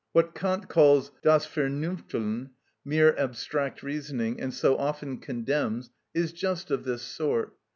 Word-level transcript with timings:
What 0.13 0.33
Kant 0.33 0.67
calls 0.67 1.11
das 1.21 1.45
Vernünfteln, 1.45 2.49
mere 2.83 3.15
abstract 3.19 3.83
reasoning, 3.83 4.41
and 4.41 4.51
so 4.51 4.75
often 4.75 5.19
condemns, 5.19 5.91
is 6.15 6.33
just 6.33 6.71
of 6.71 6.85
this 6.85 7.03
sort. 7.03 7.55